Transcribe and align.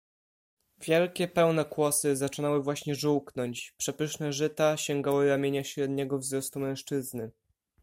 "Wielkie, 0.77 1.27
pełne 1.27 1.65
kłosy 1.65 2.15
zaczynały 2.15 2.63
właśnie 2.63 2.95
żółknąć, 2.95 3.73
przepyszne 3.77 4.33
żyta 4.33 4.77
sięgały 4.77 5.29
ramienia 5.29 5.63
średniego 5.63 6.17
wzrostu 6.19 6.59
mężczyzny." 6.59 7.31